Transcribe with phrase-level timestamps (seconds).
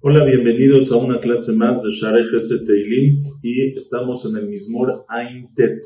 [0.00, 2.26] Hola, bienvenidos a una clase más de Shareh
[2.66, 5.82] Teilim y estamos en el Mismor Ain Tet,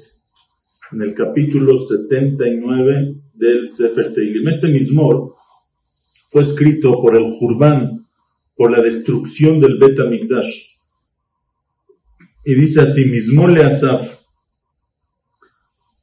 [0.90, 4.48] en el capítulo 79 del Sefer Teilim.
[4.48, 5.34] Este Mismor
[6.30, 8.06] fue escrito por el Jurban,
[8.56, 10.76] por la destrucción del Bet Mikdash.
[12.44, 14.24] Y dice así, Mismor le Asaf,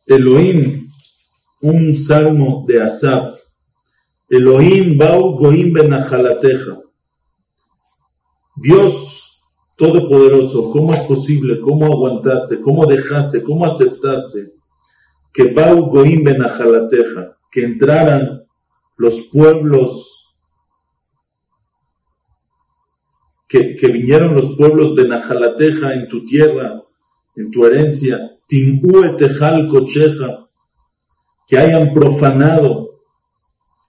[0.05, 0.82] Elohim,
[1.64, 3.34] un salmo de Asaf,
[4.30, 6.80] Elohim bau goim benachalateja.
[8.55, 9.20] Dios
[9.76, 11.59] Todopoderoso, ¿cómo es posible?
[11.59, 12.62] ¿Cómo aguantaste?
[12.62, 13.41] ¿Cómo dejaste?
[13.41, 14.54] ¿Cómo aceptaste
[15.34, 18.45] que Bau Goim Benajalateja, que entraran
[18.98, 20.35] los pueblos,
[23.48, 26.84] que, que vinieron los pueblos de Najalateja en tu tierra,
[27.35, 30.42] en tu herencia, Timue Tejal Cocheja,
[31.47, 33.02] que hayan profanado,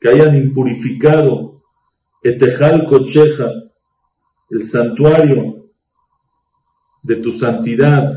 [0.00, 1.62] que hayan impurificado
[2.22, 3.50] Etejal Cocheja,
[4.50, 5.70] el santuario
[7.02, 8.08] de tu santidad,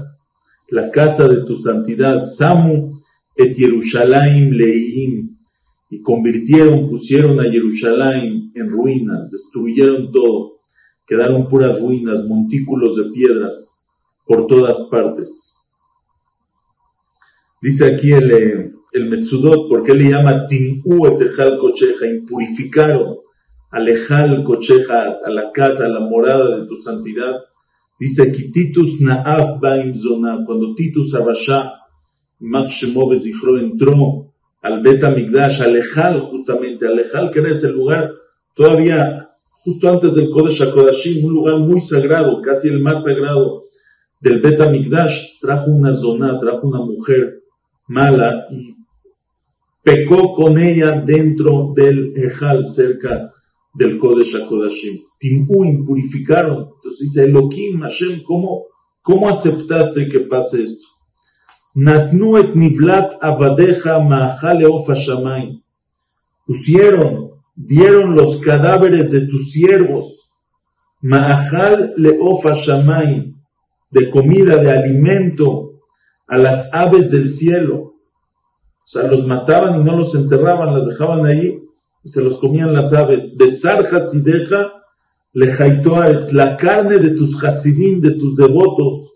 [0.70, 3.00] la casa de tu santidad, Samu
[3.36, 5.38] et Yerushalayim Leihim,
[5.90, 10.60] y convirtieron, pusieron a Jerusalén en ruinas, destruyeron todo,
[11.06, 13.86] quedaron puras ruinas, montículos de piedras
[14.26, 15.54] por todas partes.
[17.62, 22.08] Dice aquí el, eh, el Metsudot, ¿por qué le llama Tim'u etejal cocheja?
[22.08, 23.18] Impurificaron
[23.70, 27.36] alejar cocheja a la casa, a la morada de tu santidad.
[28.00, 31.74] Dice que Titus Naaf Baim Zona, cuando Titus Abasha,
[32.40, 38.12] Mach Zichro entró al Beta Migdash, Alejal justamente, Alejal que era ese lugar
[38.54, 43.64] todavía justo antes del Kodesh HaKodashim, un lugar muy sagrado, casi el más sagrado
[44.22, 47.42] del Beta Migdash, trajo una zona, trajo una mujer
[47.88, 48.76] mala y
[49.84, 53.34] pecó con ella dentro del Ejal, cerca
[53.74, 55.00] del Kodesh HaKodashim.
[55.20, 56.70] Timú impurificaron.
[56.76, 58.66] Entonces dice Elohim, Hashem, ¿cómo,
[59.02, 60.88] ¿cómo aceptaste que pase esto?
[61.74, 64.00] Natnu et nivlat avadeja.
[66.46, 70.34] Pusieron, dieron los cadáveres de tus siervos.
[71.02, 73.36] Leofa shamayim.
[73.90, 75.67] De comida, de alimento
[76.28, 77.78] a las aves del cielo.
[77.78, 81.64] O sea, los mataban y no los enterraban, las dejaban ahí
[82.08, 83.36] se los comían las aves.
[83.38, 84.74] Besar hasideja
[85.34, 89.14] lejaito aretz, la carne de tus hasidim, de tus devotos,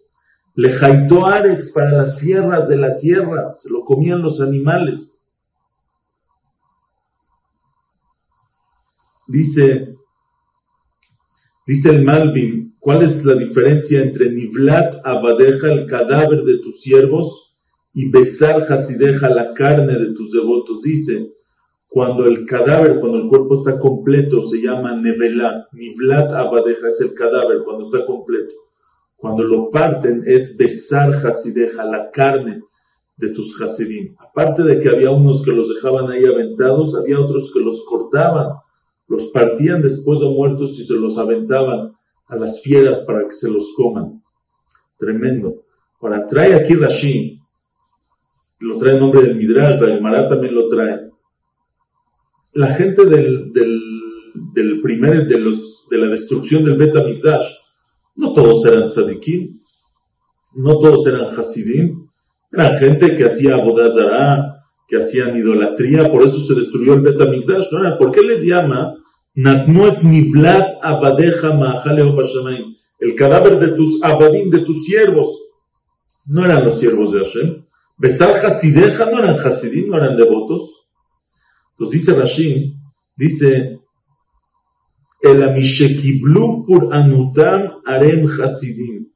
[0.55, 5.25] lejaito aretz para las tierras de la tierra, se lo comían los animales.
[9.27, 9.95] Dice,
[11.71, 17.57] dice el Malvin, ¿cuál es la diferencia entre Nivlat Abadeja, el cadáver de tus siervos,
[17.93, 20.81] y Besar Hasideja, la carne de tus devotos?
[20.81, 21.29] Dice,
[21.87, 25.69] cuando el cadáver, cuando el cuerpo está completo, se llama nevelá.
[25.71, 28.53] Nivlat abadeja es el cadáver cuando está completo.
[29.15, 32.63] Cuando lo parten es besar hasideja, la carne
[33.15, 34.13] de tus hasidim.
[34.19, 38.57] Aparte de que había unos que los dejaban ahí aventados, había otros que los cortaban,
[39.11, 41.91] los partían después de muertos y se los aventaban
[42.27, 44.23] a las fieras para que se los coman.
[44.97, 45.65] Tremendo.
[45.99, 47.39] Ahora, trae aquí Rashi,
[48.59, 51.11] lo trae en nombre del Midrash, la también lo trae
[52.53, 57.47] la gente del, del, primer, de, los, de la destrucción del Bet Mikdash,
[58.15, 59.57] no todos eran tzadikim,
[60.55, 62.07] no todos eran hasidim,
[62.51, 64.60] eran gente que hacía abodazara,
[64.91, 67.71] que hacían idolatría, por eso se destruyó el Bet Mikdash.
[67.71, 67.97] ¿no?
[67.97, 68.93] ¿Por qué les llama
[69.33, 71.57] Natmuet Niblat Abadeja
[72.99, 75.29] El cadáver de tus abadim, de tus siervos.
[76.25, 77.65] No eran los siervos de Hashem.
[77.97, 80.87] Besar Hasideja no eran hasidim, no eran devotos.
[81.69, 82.75] Entonces dice Rashi,
[83.15, 83.79] dice,
[85.21, 89.10] el amishekiblu pur anutam arem hasidim.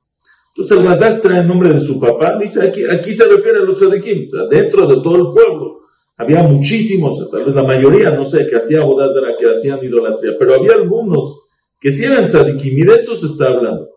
[0.56, 3.64] Entonces el Radak trae el nombre de su papá, dice aquí, aquí se refiere a
[3.64, 5.82] los tzadikim, o dentro de todo el pueblo.
[6.16, 10.56] Había muchísimos, tal vez la mayoría, no sé, que hacía bodazara, que hacían idolatría, pero
[10.56, 11.42] había algunos
[11.78, 13.90] que sí eran tzadikim, y de eso se está hablando.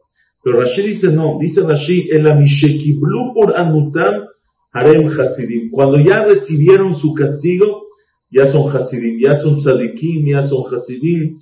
[0.43, 4.27] Pero Rashi dice no, dice Rashi, el amishekiblu pur anutam
[4.73, 5.71] arem hasidim.
[5.71, 7.87] Cuando ya recibieron su castigo,
[8.31, 11.39] ya son Hasidim, ya son Tzadikim, ya son Hasidim,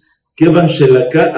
[0.53, 1.33] van Shelaka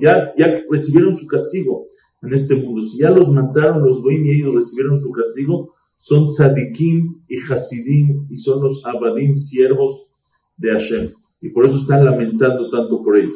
[0.00, 1.88] ya, ya recibieron su castigo
[2.22, 2.82] en este mundo.
[2.82, 8.26] Si ya los mataron los Goim y ellos recibieron su castigo, son Tzadikim y Hasidim
[8.28, 10.08] y son los Abadim, siervos
[10.56, 11.10] de Hashem.
[11.40, 13.34] Y por eso están lamentando tanto por ellos.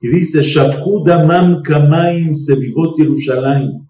[0.00, 0.40] Y dice,
[1.04, 3.86] Damam Kamaim Sevivot Yerushalayim.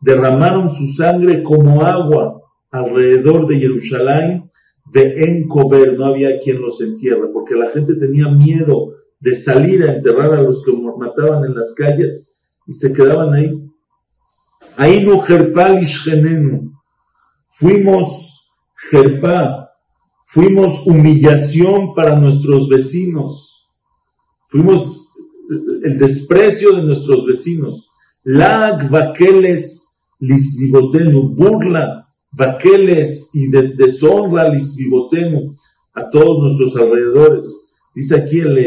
[0.00, 2.40] Derramaron su sangre como agua
[2.70, 4.50] alrededor de Jerusalén
[4.92, 9.94] de encober, no había quien los entierre, porque la gente tenía miedo de salir a
[9.94, 12.36] enterrar a los que mataban en las calles
[12.66, 13.65] y se quedaban ahí.
[14.76, 15.80] Ahí no Jerpal
[17.46, 18.52] Fuimos
[18.90, 19.70] Jerpá,
[20.24, 23.70] fuimos humillación para nuestros vecinos,
[24.48, 25.12] fuimos
[25.82, 27.88] el desprecio de nuestros vecinos.
[28.22, 35.54] Lag vaqueles lisvivotenu, burla, vaqueles y deshonra lisvivotenu
[35.94, 37.78] a todos nuestros alrededores.
[37.94, 38.58] Dice aquí el,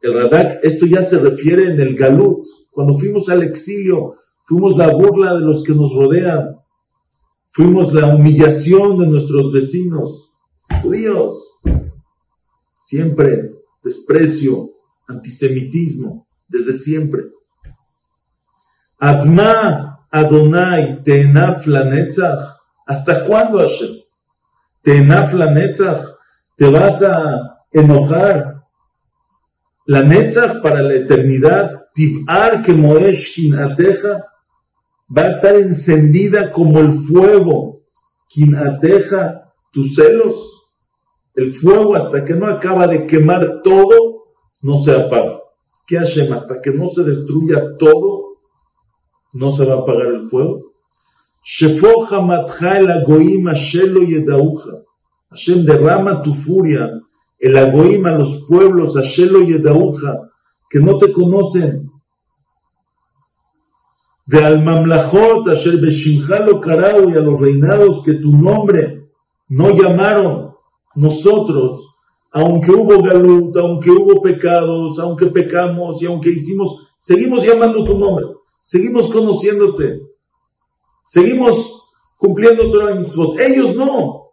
[0.00, 4.16] el Radak, esto ya se refiere en el Galut, cuando fuimos al exilio,
[4.46, 6.60] fuimos la burla de los que nos rodean,
[7.50, 10.32] fuimos la humillación de nuestros vecinos,
[10.82, 11.60] judíos,
[12.80, 13.52] siempre
[13.82, 14.70] desprecio,
[15.08, 17.22] antisemitismo, desde siempre.
[18.98, 21.66] Adma Adonai Tenaf.
[22.86, 23.90] ¿Hasta cuándo, Hashem?
[24.82, 26.04] Tenaf la Netzach.
[26.56, 28.62] ¿Te vas a enojar?
[29.86, 31.88] La Netzach para la eternidad.
[31.94, 34.24] Tib'ar que Moesh Kinateja.
[35.14, 37.82] Va a estar encendida como el fuego.
[38.28, 40.56] Kinateja, tus celos.
[41.34, 44.24] El fuego hasta que no acaba de quemar todo,
[44.62, 45.40] no se apaga.
[45.86, 46.32] ¿Qué Hashem?
[46.32, 48.38] Hasta que no se destruya todo,
[49.34, 50.72] no se va a apagar el fuego.
[55.30, 56.90] Hashem derrama tu furia,
[57.38, 60.30] el agoim a los pueblos, Ashelo Yedauja,
[60.70, 61.90] que no te conocen.
[64.26, 69.08] De al mamlachot, Asher Beshimcha karau, y a los reinados que tu nombre
[69.48, 70.52] no llamaron
[70.94, 71.96] nosotros
[72.36, 78.26] aunque hubo galut, aunque hubo pecados, aunque pecamos y aunque hicimos, seguimos llamando tu nombre,
[78.60, 80.02] seguimos conociéndote,
[81.06, 81.82] seguimos
[82.18, 83.40] cumpliendo Torah mitzvot.
[83.40, 84.32] Ellos no.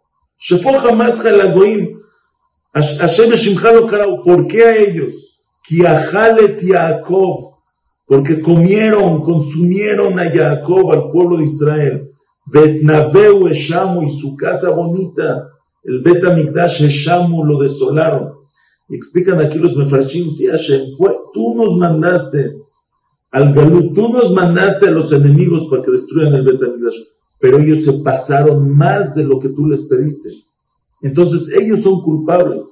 [4.22, 5.46] ¿Por qué a ellos?
[8.06, 12.10] Porque comieron, consumieron a Jacob, al pueblo de Israel.
[12.46, 15.48] Betnaveu Eshamu y su casa bonita
[15.84, 18.32] el Bet Amigdash Shamu lo desolaron.
[18.88, 22.56] Y explican aquí los Mefarshim, sí Hashem, fue, tú nos mandaste
[23.30, 26.96] al Galut, tú nos mandaste a los enemigos para que destruyan el Bet Amigdash,
[27.38, 30.30] pero ellos se pasaron más de lo que tú les pediste.
[31.02, 32.62] Entonces ellos son culpables.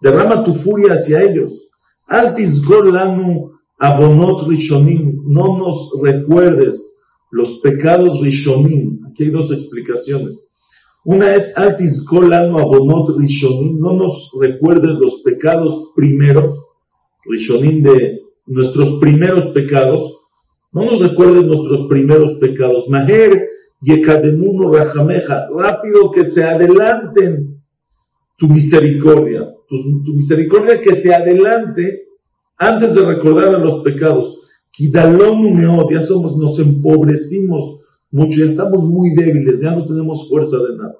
[0.00, 1.68] Derrama tu furia hacia ellos.
[2.06, 9.00] Altis Gorlanu Abonot Rishonim, no nos recuerdes los pecados Rishonim.
[9.08, 10.48] Aquí hay dos explicaciones.
[11.04, 16.52] Una es Altis Golano Abonot Rishonim, no nos recuerdes los pecados primeros,
[17.24, 20.18] Rishonim de nuestros primeros pecados,
[20.72, 22.88] no nos recuerdes nuestros primeros pecados.
[22.88, 23.48] Maher
[23.80, 27.62] Yekademuno Rajameja, rápido que se adelanten
[28.36, 29.76] tu misericordia, tu,
[30.14, 32.07] misericordia que se adelante
[32.58, 34.40] antes de recordar a los pecados.
[34.78, 40.94] Ya somos, nos empobrecimos mucho, ya estamos muy débiles, ya no tenemos fuerza de nada.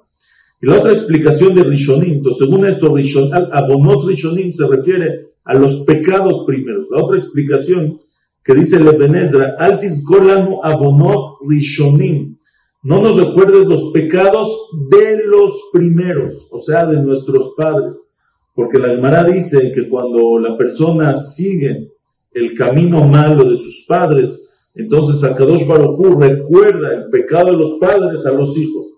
[0.61, 5.53] Y la otra explicación de Rishonim, entonces, según esto, Rishon, Abonot Rishonim se refiere a
[5.53, 6.87] los pecados primeros.
[6.91, 7.97] La otra explicación
[8.43, 12.37] que dice Lebenezra, Altis Golanu Abonot Rishonim,
[12.83, 14.49] no nos recuerdes los pecados
[14.89, 18.13] de los primeros, o sea, de nuestros padres.
[18.59, 21.93] Porque la Gemara dice que cuando la persona sigue
[22.33, 28.25] el camino malo de sus padres, entonces Akadosh Baruj recuerda el pecado de los padres
[28.25, 28.95] a los hijos.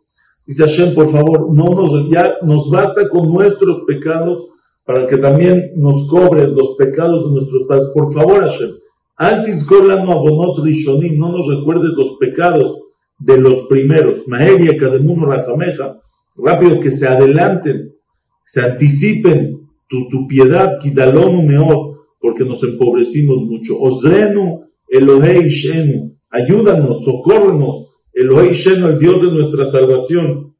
[0.48, 4.48] Dice Hashem, por favor, no nos, ya nos basta con nuestros pecados
[4.84, 7.92] para que también nos cobres los pecados de nuestros padres.
[7.94, 8.72] Por favor, Hashem,
[9.16, 12.82] antes no abonot rishonim, no nos recuerdes los pecados
[13.20, 14.28] de los primeros.
[14.28, 16.00] Maheria, Kademuno, Rajameja,
[16.36, 17.92] rápido que se adelanten,
[18.52, 20.78] se anticipen tu, tu piedad,
[22.20, 23.80] porque nos empobrecimos mucho.
[23.80, 30.54] Osrenu, Elohei Shenu, ayúdanos, socórrenos, Elohei Shenu, el Dios de nuestra salvación.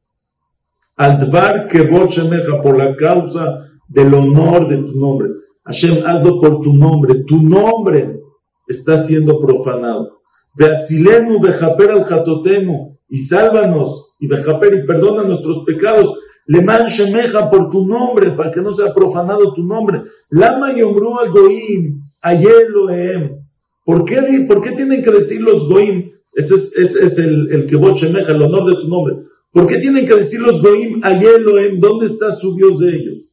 [0.96, 5.28] Advar que meja por la causa del honor de tu nombre.
[5.62, 7.24] Hashem, hazlo por tu nombre.
[7.26, 8.20] Tu nombre
[8.66, 10.22] está siendo profanado.
[10.56, 16.10] Veatzilenu, vejaper al jatotenu, y sálvanos, y vejaper, y perdona nuestros pecados.
[16.46, 20.02] Le meja por tu nombre, para que no sea profanado tu nombre.
[20.30, 23.42] Lama yomru al goim, ayelohem.
[23.84, 26.10] ¿Por qué, ¿Por qué tienen que decir los goim?
[26.34, 29.16] Ese es, es el, que meja, el honor de tu nombre.
[29.52, 33.32] ¿Por qué tienen que decir los goim en ¿Dónde está su Dios de ellos?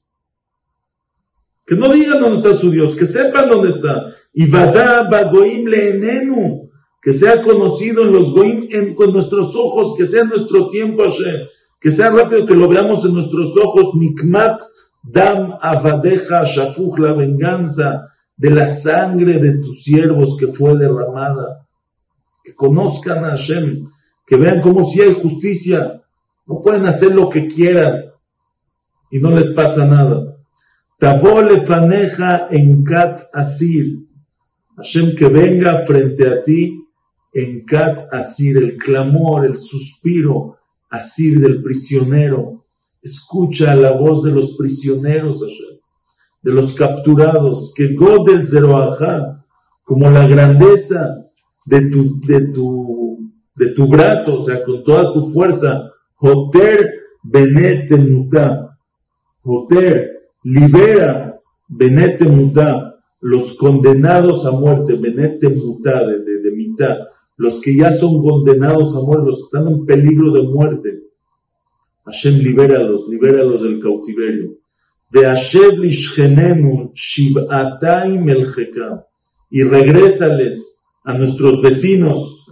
[1.65, 4.13] Que no digan dónde está su Dios, que sepan dónde está.
[4.33, 6.69] Y vada bagoim leenenu,
[7.01, 11.47] que sea conocido en los goim con nuestros ojos, que sea nuestro tiempo Hashem.
[11.79, 14.61] Que sea rápido, que lo veamos en nuestros ojos, Nikmat,
[15.01, 21.67] Dam, Avadeja, Shafuj, la venganza de la sangre de tus siervos que fue derramada.
[22.43, 23.85] Que conozcan a Hashem,
[24.25, 26.01] que vean cómo si hay justicia,
[26.45, 28.11] no pueden hacer lo que quieran
[29.11, 30.37] y no les pasa nada.
[30.97, 33.99] Tabole faneja en Kat Asir.
[34.75, 36.77] Hashem que venga frente a ti
[37.33, 40.58] en Kat Asir, el clamor, el suspiro,
[40.89, 42.65] Asir del prisionero.
[43.01, 45.79] Escucha la voz de los prisioneros, Hashem,
[46.41, 49.45] de los capturados, que Godel Zeroajá,
[49.83, 51.25] como la grandeza
[51.65, 56.93] de tu, de tu, de tu brazo, o sea, con toda tu fuerza, Joter
[57.23, 58.77] Benete Mutá,
[59.41, 60.09] Joter,
[60.43, 66.95] libera Benete Mutá, los condenados a muerte, Benete Mutá, de, de, de mitad,
[67.39, 71.03] los que ya son condenados a muerte, los que están en peligro de muerte.
[72.03, 74.57] Hashem, libéralos, libéralos del cautiverio.
[75.09, 75.81] De Hashem
[79.51, 82.45] Y regrésales a nuestros vecinos,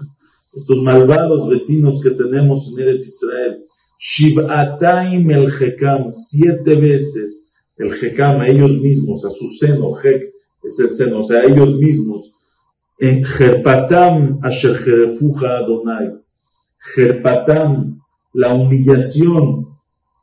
[0.53, 3.65] estos malvados vecinos que tenemos en Eretz Israel.
[4.00, 5.51] Shivataim el
[6.13, 10.32] siete veces el Jekam a ellos mismos, a su seno, Jek
[10.63, 12.37] es el seno, o sea, a ellos mismos
[13.00, 16.13] en Jerpatam Asher Jerefuja Adonai.
[16.96, 18.00] Jerpatam,
[18.34, 19.68] la humillación,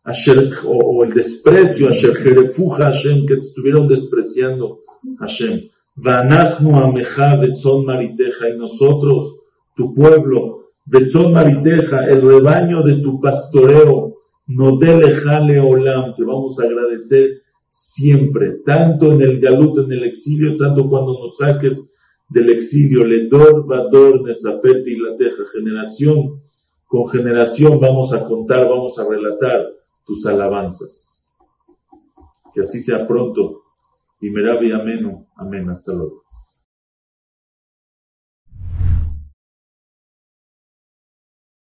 [0.05, 4.81] asher, o, el desprecio, Asher Jerefuja Hashem, que estuvieron despreciando
[5.19, 5.61] Hashem.
[5.97, 9.41] Vanachnu Ameja Betzon Mariteja, y nosotros,
[9.75, 14.15] tu pueblo, Betzon Mariteja, el rebaño de tu pastoreo,
[14.47, 20.57] no delejale olam, te vamos a agradecer siempre, tanto en el galut, en el exilio,
[20.57, 21.94] tanto cuando nos saques
[22.29, 26.43] del exilio, Ledor, Vador, Nesapet y la Teja, generación
[26.95, 29.67] con generación vamos a contar, vamos a relatar
[30.05, 31.35] tus alabanzas.
[32.53, 33.63] Que así sea pronto.
[34.21, 35.27] Y Merabi Ameno.
[35.35, 35.69] Amén.
[35.69, 36.24] Hasta luego.